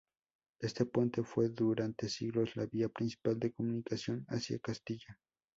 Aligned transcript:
Este 0.59 0.85
puente 0.87 1.21
fue 1.21 1.49
durante 1.49 2.09
siglos 2.09 2.55
la 2.55 2.65
vía 2.65 2.89
principal 2.89 3.37
de 3.37 3.51
comunicación 3.53 4.25
hacia 4.29 4.57
Castilla. 4.57 5.19